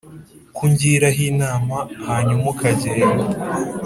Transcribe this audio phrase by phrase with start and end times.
[0.55, 3.23] ko ungiraho inama hanyuma ukagenda"